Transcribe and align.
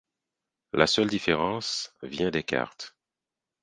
La 0.73 0.87
seule 0.87 1.11
différence 1.11 1.93
vient 2.01 2.31
des 2.31 2.41
cartes. 2.41 2.95